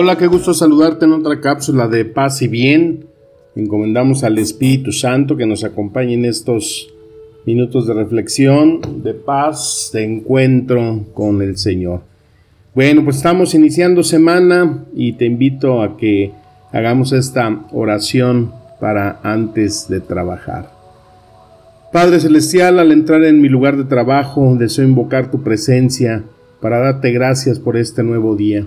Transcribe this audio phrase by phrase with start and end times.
[0.00, 3.06] Hola, qué gusto saludarte en otra cápsula de paz y bien.
[3.56, 6.94] Encomendamos al Espíritu Santo que nos acompañe en estos
[7.44, 12.02] minutos de reflexión, de paz, de encuentro con el Señor.
[12.76, 16.30] Bueno, pues estamos iniciando semana y te invito a que
[16.70, 20.70] hagamos esta oración para antes de trabajar.
[21.92, 26.22] Padre Celestial, al entrar en mi lugar de trabajo, deseo invocar tu presencia
[26.60, 28.64] para darte gracias por este nuevo día.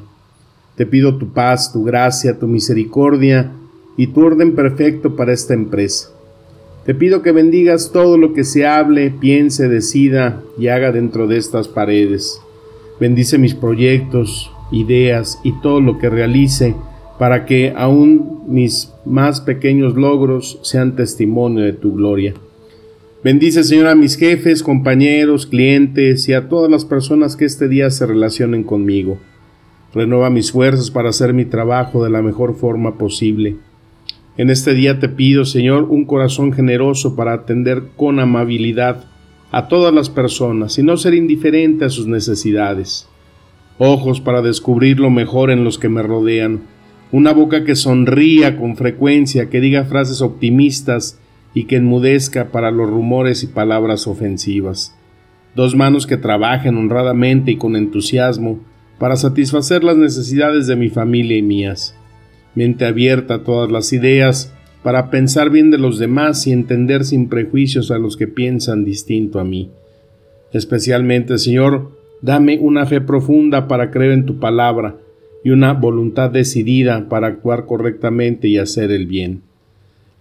[0.75, 3.51] Te pido tu paz, tu gracia, tu misericordia
[3.97, 6.09] y tu orden perfecto para esta empresa.
[6.85, 11.37] Te pido que bendigas todo lo que se hable, piense, decida y haga dentro de
[11.37, 12.41] estas paredes.
[12.99, 16.75] Bendice mis proyectos, ideas y todo lo que realice
[17.19, 22.33] para que aún mis más pequeños logros sean testimonio de tu gloria.
[23.23, 27.91] Bendice, Señor, a mis jefes, compañeros, clientes y a todas las personas que este día
[27.91, 29.19] se relacionen conmigo.
[29.93, 33.57] Renueva mis fuerzas para hacer mi trabajo de la mejor forma posible.
[34.37, 39.05] En este día te pido, Señor, un corazón generoso para atender con amabilidad
[39.51, 43.09] a todas las personas y no ser indiferente a sus necesidades.
[43.77, 46.61] Ojos para descubrir lo mejor en los que me rodean.
[47.11, 51.19] Una boca que sonría con frecuencia, que diga frases optimistas
[51.53, 54.95] y que enmudezca para los rumores y palabras ofensivas.
[55.53, 58.59] Dos manos que trabajen honradamente y con entusiasmo
[59.01, 61.97] para satisfacer las necesidades de mi familia y mías
[62.55, 64.53] mente abierta a todas las ideas,
[64.83, 69.39] para pensar bien de los demás y entender sin prejuicios a los que piensan distinto
[69.39, 69.69] a mí.
[70.51, 71.91] Especialmente, Señor,
[72.21, 74.97] dame una fe profunda para creer en tu palabra
[75.43, 79.43] y una voluntad decidida para actuar correctamente y hacer el bien.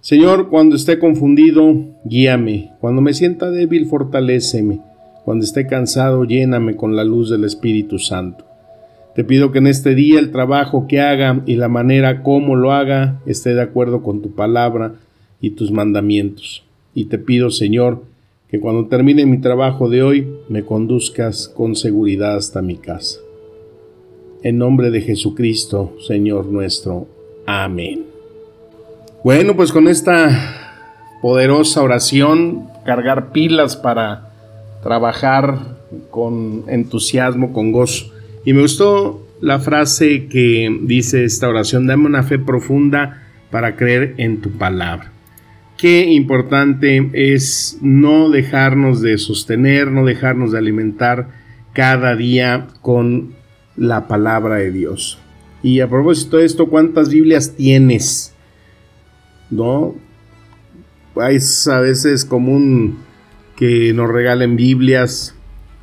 [0.01, 1.75] Señor, cuando esté confundido,
[2.05, 4.81] guíame, cuando me sienta débil, fortaléceme,
[5.25, 8.50] cuando esté cansado, lléname con la luz del Espíritu Santo.
[9.15, 12.73] Te pido que en este día el trabajo que haga y la manera como lo
[12.73, 14.95] haga esté de acuerdo con tu palabra
[15.41, 16.65] y tus mandamientos.
[16.95, 18.03] Y te pido, Señor,
[18.49, 23.19] que cuando termine mi trabajo de hoy me conduzcas con seguridad hasta mi casa.
[24.43, 27.07] En nombre de Jesucristo, Señor nuestro.
[27.47, 28.07] Amén.
[29.23, 30.81] Bueno, pues con esta
[31.21, 34.31] poderosa oración, cargar pilas para
[34.83, 35.77] trabajar
[36.11, 38.13] con entusiasmo, con gozo.
[38.45, 44.15] Y me gustó la frase que dice esta oración, dame una fe profunda para creer
[44.19, 45.13] en tu palabra.
[45.77, 51.29] Qué importante es no dejarnos de sostener, no dejarnos de alimentar
[51.73, 53.35] cada día con
[53.77, 55.19] la palabra de Dios.
[55.63, 58.35] Y a propósito de esto, ¿cuántas Biblias tienes?
[59.51, 59.95] ¿No?
[61.29, 62.99] Es a veces común
[63.57, 65.35] que nos regalen Biblias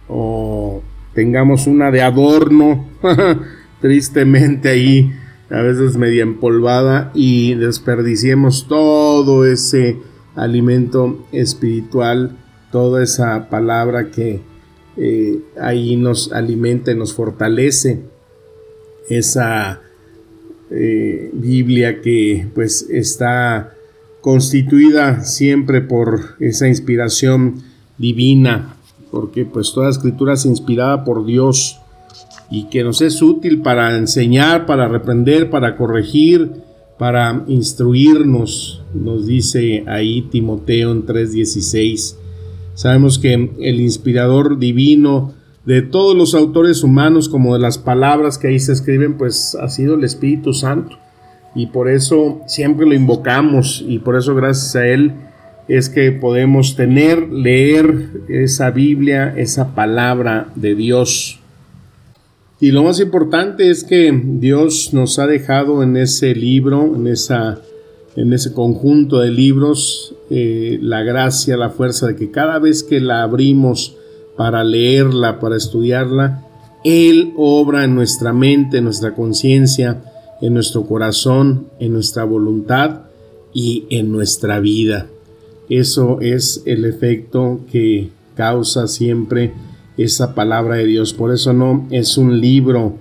[0.08, 0.84] o
[1.18, 2.86] tengamos una de adorno,
[3.82, 5.12] tristemente ahí,
[5.50, 9.98] a veces media empolvada, y desperdiciemos todo ese
[10.36, 12.38] alimento espiritual,
[12.72, 14.42] toda esa palabra que
[14.96, 18.02] eh, ahí nos alimenta y nos fortalece,
[19.10, 19.82] esa
[20.70, 23.74] eh, Biblia que pues está
[24.22, 27.64] constituida siempre por esa inspiración
[27.98, 28.77] divina
[29.12, 31.80] porque pues toda escritura es inspirada por Dios
[32.50, 36.52] y que nos es útil para enseñar, para reprender, para corregir,
[36.98, 42.18] para instruirnos, nos dice ahí Timoteo en 3:16.
[42.74, 45.34] Sabemos que el inspirador divino
[45.66, 49.68] de todos los autores humanos como de las palabras que ahí se escriben, pues ha
[49.70, 50.98] sido el Espíritu Santo.
[51.56, 55.14] Y por eso siempre lo invocamos y por eso gracias a él
[55.68, 61.40] es que podemos tener, leer esa Biblia, esa palabra de Dios.
[62.60, 67.60] Y lo más importante es que Dios nos ha dejado en ese libro, en, esa,
[68.16, 73.00] en ese conjunto de libros, eh, la gracia, la fuerza de que cada vez que
[73.00, 73.96] la abrimos
[74.38, 76.46] para leerla, para estudiarla,
[76.84, 80.02] Él obra en nuestra mente, en nuestra conciencia,
[80.42, 83.02] en nuestro corazón, en nuestra voluntad
[83.54, 85.08] y en nuestra vida.
[85.70, 89.54] Eso es el efecto que causa siempre
[89.98, 91.14] esa palabra de Dios.
[91.14, 92.98] Por eso no es un libro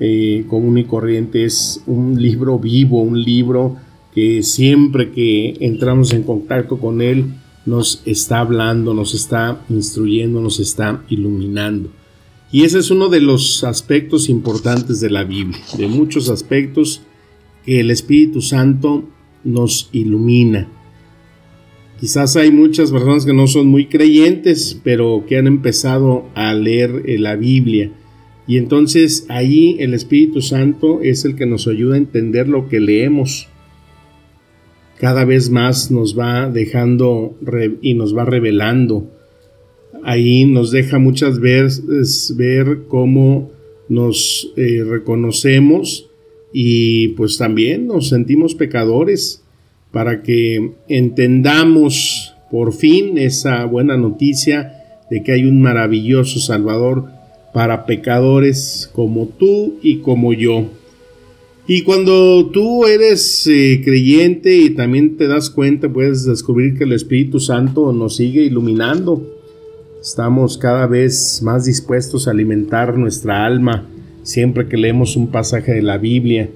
[0.00, 3.76] eh, común y corriente, es un libro vivo, un libro
[4.14, 7.34] que siempre que entramos en contacto con él
[7.66, 11.90] nos está hablando, nos está instruyendo, nos está iluminando.
[12.50, 17.02] Y ese es uno de los aspectos importantes de la Biblia, de muchos aspectos
[17.64, 19.04] que el Espíritu Santo
[19.44, 20.66] nos ilumina.
[21.98, 27.02] Quizás hay muchas personas que no son muy creyentes, pero que han empezado a leer
[27.06, 27.90] eh, la Biblia.
[28.46, 32.80] Y entonces ahí el Espíritu Santo es el que nos ayuda a entender lo que
[32.80, 33.48] leemos.
[34.98, 37.36] Cada vez más nos va dejando
[37.82, 39.18] y nos va revelando
[40.04, 43.50] ahí nos deja muchas veces ver cómo
[43.88, 46.10] nos eh, reconocemos
[46.52, 49.42] y pues también nos sentimos pecadores
[49.90, 57.06] para que entendamos por fin esa buena noticia de que hay un maravilloso Salvador
[57.52, 60.66] para pecadores como tú y como yo.
[61.66, 66.92] Y cuando tú eres eh, creyente y también te das cuenta, puedes descubrir que el
[66.92, 69.38] Espíritu Santo nos sigue iluminando
[70.00, 73.84] Estamos cada vez más dispuestos a alimentar nuestra alma
[74.22, 76.48] siempre que leemos un pasaje de la Biblia.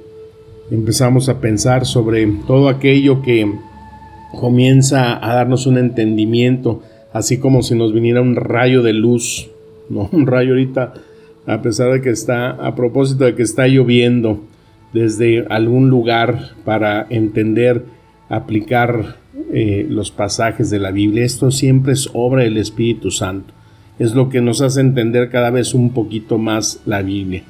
[0.72, 3.46] Empezamos a pensar sobre todo aquello que
[4.40, 6.80] comienza a darnos un entendimiento,
[7.12, 9.50] así como si nos viniera un rayo de luz,
[9.90, 10.94] no un rayo ahorita,
[11.46, 14.40] a pesar de que está, a propósito de que está lloviendo
[14.94, 17.84] desde algún lugar para entender,
[18.30, 19.16] aplicar
[19.52, 21.26] eh, los pasajes de la Biblia.
[21.26, 23.52] Esto siempre es obra del Espíritu Santo.
[23.98, 27.42] Es lo que nos hace entender cada vez un poquito más la Biblia.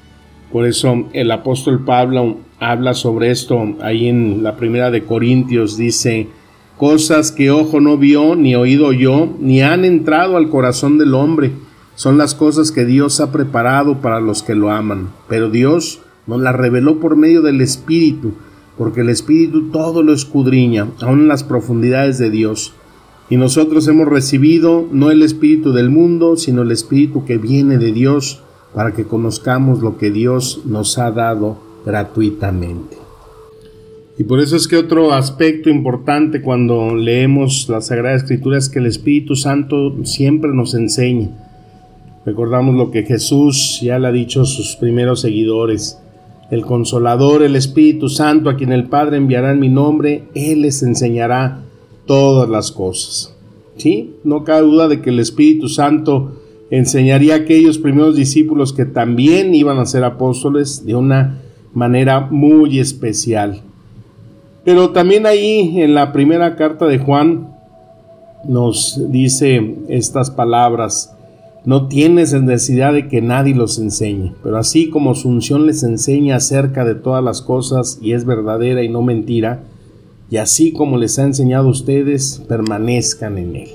[0.51, 2.39] Por eso el apóstol Pablo
[2.71, 5.77] habla sobre esto ahí en la primera de Corintios.
[5.77, 6.29] Dice,
[6.79, 11.53] cosas que ojo no vio, ni oído yo, ni han entrado al corazón del hombre.
[11.95, 15.11] Son las cosas que Dios ha preparado para los que lo aman.
[15.29, 18.33] Pero Dios nos las reveló por medio del Espíritu
[18.77, 22.73] porque el Espíritu todo lo escudriña, aún en las profundidades de Dios.
[23.29, 27.93] Y nosotros hemos recibido no el Espíritu del mundo, sino el Espíritu que viene de
[27.93, 28.43] Dios,
[28.75, 32.97] para que conozcamos lo que Dios nos ha dado gratuitamente.
[34.19, 38.79] Y por eso es que otro aspecto importante cuando leemos la Sagrada Escritura es que
[38.79, 41.31] el Espíritu Santo siempre nos enseña.
[42.25, 45.99] Recordamos lo que Jesús ya le ha dicho a sus primeros seguidores
[46.53, 50.83] el Consolador, el Espíritu Santo, a quien el Padre enviará en mi nombre, Él les
[50.83, 51.65] enseñará
[52.07, 53.35] todas las cosas.
[53.79, 54.17] ¿Sí?
[54.23, 56.35] No cabe duda de que el Espíritu Santo
[56.71, 61.42] enseñaría a aquellos primeros discípulos que también iban a ser apóstoles de una
[61.75, 63.63] manera muy especial.
[64.65, 67.49] Pero también ahí en la primera carta de Juan
[68.45, 71.15] nos dice estas palabras,
[71.65, 76.37] no tienes necesidad de que nadie los enseñe, pero así como su unción les enseña
[76.37, 79.63] acerca de todas las cosas y es verdadera y no mentira,
[80.29, 83.69] y así como les ha enseñado a ustedes, permanezcan en él.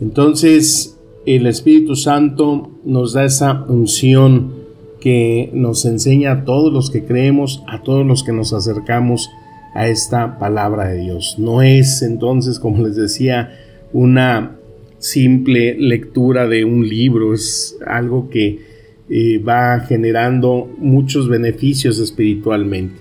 [0.00, 4.59] Entonces, el Espíritu Santo nos da esa unción
[5.00, 9.30] que nos enseña a todos los que creemos, a todos los que nos acercamos
[9.74, 11.36] a esta palabra de Dios.
[11.38, 13.52] No es entonces, como les decía,
[13.92, 14.56] una
[14.98, 18.60] simple lectura de un libro, es algo que
[19.08, 23.00] eh, va generando muchos beneficios espiritualmente.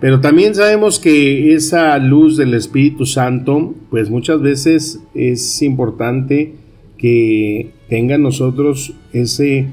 [0.00, 6.54] Pero también sabemos que esa luz del Espíritu Santo, pues muchas veces es importante
[6.96, 9.66] que tenga en nosotros ese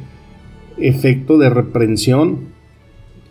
[0.79, 2.55] efecto de reprensión.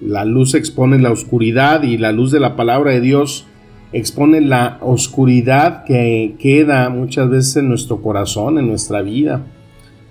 [0.00, 3.47] La luz expone la oscuridad y la luz de la palabra de Dios
[3.93, 9.47] expone la oscuridad que queda muchas veces en nuestro corazón, en nuestra vida.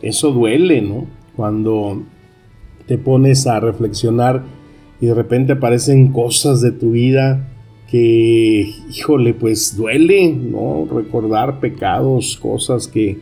[0.01, 1.06] Eso duele, ¿no?
[1.36, 2.04] Cuando
[2.88, 4.44] te pones a reflexionar
[5.01, 7.50] y de repente aparecen cosas de tu vida
[7.89, 10.88] que, híjole, pues duele, ¿no?
[10.92, 13.20] Recordar pecados, cosas que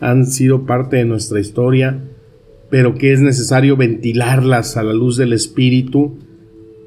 [0.00, 2.02] han sido parte de nuestra historia,
[2.72, 6.16] pero que es necesario ventilarlas a la luz del Espíritu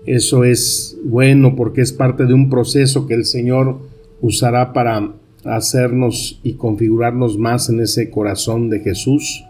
[0.05, 3.79] eso es bueno porque es parte de un proceso que el Señor
[4.21, 5.13] usará para
[5.43, 9.43] hacernos y configurarnos más en ese corazón de Jesús.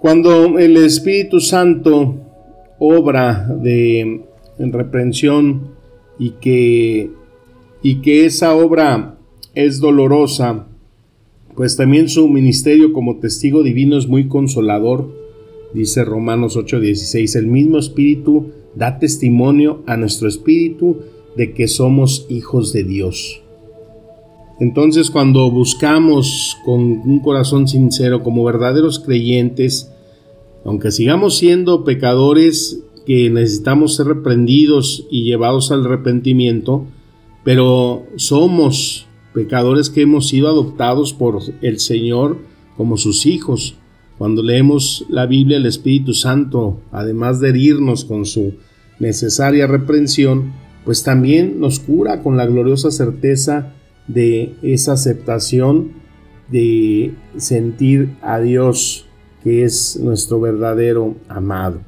[0.00, 2.16] Cuando el Espíritu Santo
[2.78, 4.24] obra de
[4.58, 5.74] reprensión
[6.18, 7.10] y que,
[7.82, 9.16] y que esa obra
[9.54, 10.66] es dolorosa,
[11.56, 15.26] pues también su ministerio como testigo divino es muy consolador
[15.76, 20.98] dice Romanos 8:16, el mismo Espíritu da testimonio a nuestro Espíritu
[21.36, 23.42] de que somos hijos de Dios.
[24.58, 29.92] Entonces cuando buscamos con un corazón sincero como verdaderos creyentes
[30.64, 36.86] Aunque sigamos siendo pecadores que necesitamos ser reprendidos y llevados al arrepentimiento,
[37.44, 39.05] pero somos
[39.36, 42.38] pecadores que hemos sido adoptados por el Señor
[42.74, 43.76] como sus hijos.
[44.16, 48.54] Cuando leemos la Biblia, el Espíritu Santo, además de herirnos con su
[48.98, 50.54] necesaria reprensión,
[50.86, 53.74] pues también nos cura con la gloriosa certeza
[54.08, 55.92] de esa aceptación
[56.50, 59.04] de sentir a Dios,
[59.44, 61.82] que es nuestro verdadero amado.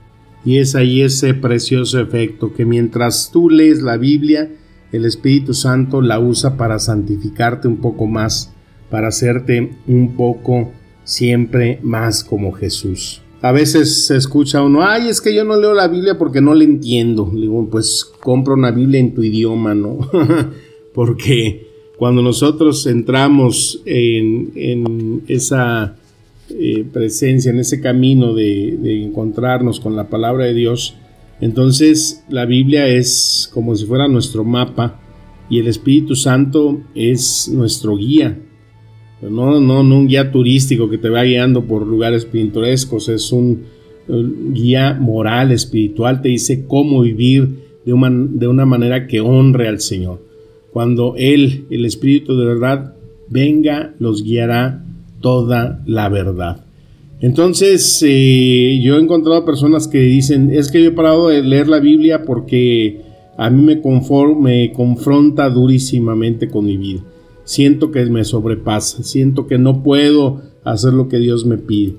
[0.44, 4.50] Y es ahí ese precioso efecto que mientras tú lees la Biblia,
[4.92, 8.52] el Espíritu Santo la usa para santificarte un poco más,
[8.90, 10.70] para hacerte un poco
[11.04, 13.22] siempre más como Jesús.
[13.40, 16.54] A veces se escucha uno, ay, es que yo no leo la Biblia porque no
[16.54, 17.30] le entiendo.
[17.32, 19.98] Digo, pues compra una Biblia en tu idioma, ¿no?
[20.92, 25.96] porque cuando nosotros entramos en, esa
[26.48, 30.96] eh, presencia, en ese camino de, encontrarnos con la palabra de Dios,
[31.40, 35.00] entonces la Biblia es como si fuera nuestro mapa
[35.50, 38.38] y el Espíritu Santo es nuestro guía.
[39.22, 43.64] No, no, no un guía turístico que te va guiando por lugares pintorescos, es un,
[44.52, 47.92] guía moral, espiritual, te dice cómo vivir de
[48.38, 50.22] de una manera que honre al Señor.
[50.72, 52.94] Cuando Él, el Espíritu de verdad,
[53.28, 54.84] venga, los guiará
[55.20, 56.67] toda la verdad.
[57.20, 61.68] Entonces, eh, yo he encontrado personas que dicen, es que yo he parado de leer
[61.68, 63.02] la Biblia porque
[63.36, 63.82] a mí me,
[64.40, 67.00] me confronta durísimamente con mi vida.
[67.44, 71.94] Siento que me sobrepasa, siento que no puedo hacer lo que Dios me pide.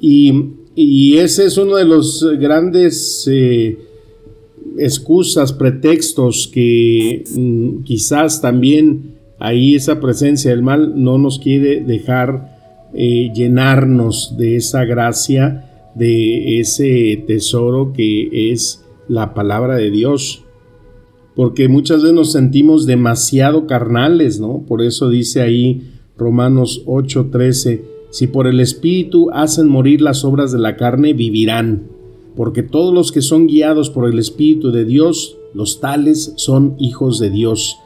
[0.00, 3.28] Y, ese es uno de los grandes...
[3.30, 3.78] Eh,
[4.78, 12.53] excusas, pretextos que mm, quizás también ahí esa presencia del mal no nos quiere dejar
[12.94, 20.44] eh, llenarnos de esa gracia, de ese tesoro que es la palabra de Dios.
[21.34, 24.64] Porque muchas veces nos sentimos demasiado carnales, ¿no?
[24.66, 25.82] Por eso dice ahí
[26.16, 31.94] Romanos 8:13, si por el Espíritu hacen morir las obras de la carne, vivirán
[32.36, 37.18] porque todos los que son guiados por el Espíritu de Dios, los tales son hijos
[37.20, 37.76] de Dios.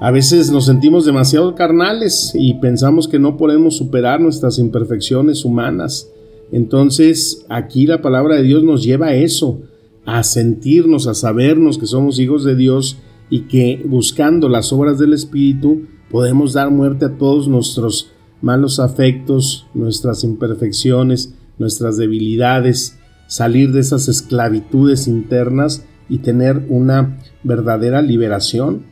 [0.00, 6.08] A veces nos sentimos demasiado carnales y pensamos que no podemos superar nuestras imperfecciones humanas.
[6.52, 9.60] Entonces aquí la palabra de Dios nos lleva a eso,
[10.04, 15.12] a sentirnos, a sabernos que somos hijos de Dios y que buscando las obras del
[15.12, 23.80] Espíritu podemos dar muerte a todos nuestros malos afectos, nuestras imperfecciones, nuestras debilidades salir de
[23.80, 28.86] esas esclavitudes internas y tener una verdadera liberación.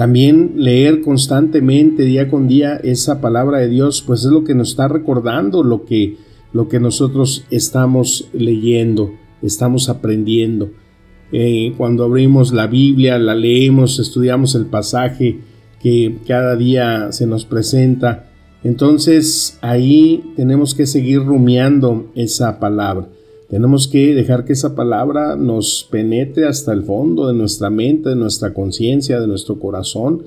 [0.00, 4.70] También leer constantemente, día con día, esa palabra de Dios, pues es lo que nos
[4.70, 6.16] está recordando lo que,
[6.54, 10.70] lo que nosotros estamos leyendo, estamos aprendiendo.
[11.32, 15.40] Eh, cuando abrimos la Biblia, la leemos, estudiamos el pasaje
[15.82, 18.30] que cada día se nos presenta,
[18.64, 23.06] entonces ahí tenemos que seguir rumiando esa palabra.
[23.50, 28.14] Tenemos que dejar que esa palabra nos penetre hasta el fondo de nuestra mente, de
[28.14, 30.22] nuestra conciencia, de nuestro corazón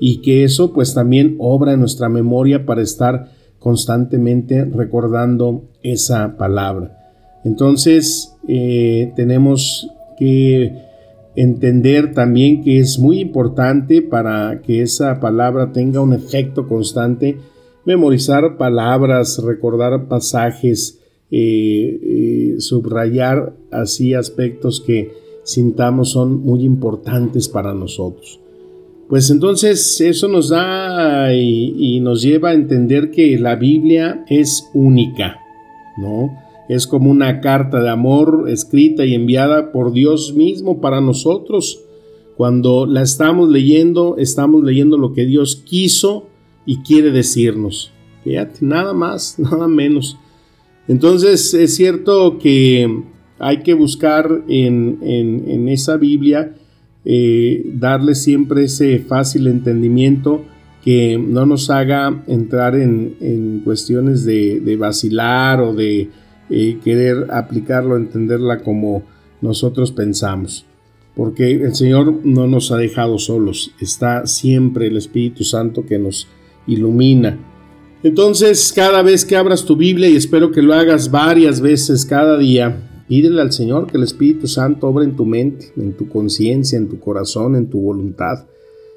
[0.00, 6.98] y que eso pues también obra en nuestra memoria para estar constantemente recordando esa palabra.
[7.44, 9.88] Entonces eh, tenemos
[10.18, 10.72] que
[11.36, 17.38] entender también que es muy importante para que esa palabra tenga un efecto constante,
[17.84, 21.00] memorizar palabras, recordar pasajes,
[22.58, 25.12] subrayar así aspectos que
[25.42, 28.40] sintamos son muy importantes para nosotros.
[29.08, 34.70] Pues entonces eso nos da y, y, nos lleva a entender que la Biblia es
[34.72, 35.38] única,
[35.98, 36.30] ¿no?
[36.68, 41.82] Es como una carta de amor escrita y enviada por Dios mismo para nosotros.
[42.36, 46.26] Cuando la estamos leyendo, estamos leyendo lo que Dios quiso
[46.64, 47.92] y quiere decirnos.
[48.24, 50.16] Fíjate, nada más, nada menos.
[50.88, 53.02] Entonces es cierto que
[53.38, 56.54] hay que buscar en, esa Biblia
[57.04, 60.44] eh, darle siempre ese fácil entendimiento
[60.82, 66.10] que no nos haga entrar en, cuestiones de, vacilar o de
[66.50, 69.02] eh, querer aplicarlo, entenderla como
[69.40, 70.66] nosotros pensamos.
[71.14, 76.28] Porque el Señor no nos ha dejado solos, está siempre el Espíritu Santo que nos
[76.66, 77.38] ilumina
[78.04, 82.36] entonces, cada vez que abras tu Biblia, y espero que lo hagas varias veces cada
[82.36, 86.76] día, pídele al Señor que el Espíritu Santo obre en tu mente, en tu conciencia,
[86.76, 88.44] en tu corazón, en tu voluntad,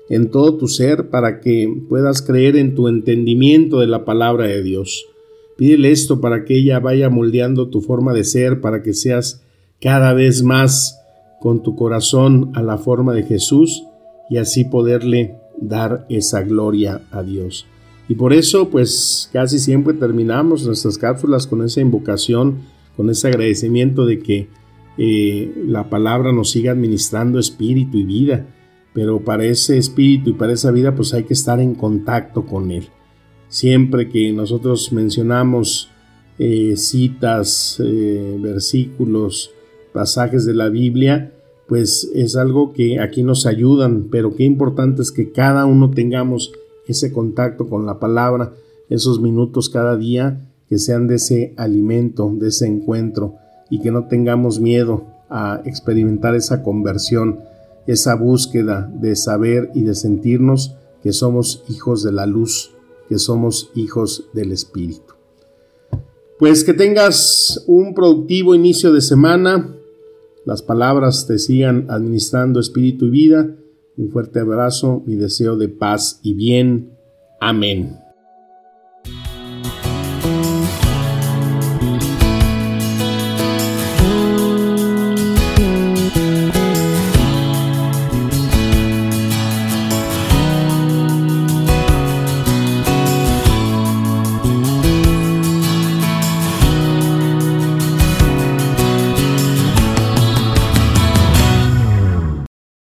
[0.10, 4.62] en todo tu ser, para que puedas creer en tu entendimiento de la palabra de
[4.62, 5.06] Dios.
[5.56, 9.42] Pídele esto para que ella vaya moldeando tu forma de ser, para que seas
[9.80, 11.00] cada vez más
[11.40, 13.86] con tu corazón a la forma de Jesús
[14.30, 17.68] y así poderle dar esa gloria a Dios.
[18.10, 22.60] Y por eso, pues casi siempre terminamos nuestras cápsulas con esa invocación,
[22.96, 24.48] con ese agradecimiento de que
[24.98, 28.48] eh, la palabra nos siga administrando espíritu y vida.
[28.94, 32.72] Pero para ese espíritu y para esa vida, pues hay que estar en contacto con
[32.72, 32.88] Él.
[33.50, 35.90] Siempre que nosotros mencionamos
[36.40, 39.52] eh, citas, eh, versículos,
[39.94, 41.34] pasajes de la Biblia,
[41.68, 46.54] pues es algo que aquí nos ayudan, pero qué importante es que cada uno tengamos
[46.88, 48.54] ese contacto con la palabra,
[48.90, 53.36] esos minutos cada día que sean de ese alimento, de ese encuentro
[53.70, 57.40] y que no tengamos miedo a experimentar esa conversión,
[57.86, 62.72] esa búsqueda de saber y de sentirnos que somos hijos de la luz,
[63.08, 65.14] que somos hijos del Espíritu.
[66.40, 69.74] Pues que tengas un productivo inicio de semana,
[70.46, 73.56] las palabras te sigan administrando espíritu y vida.
[73.98, 76.98] Un fuerte abrazo y deseo de paz y bien.
[77.40, 78.07] Amén.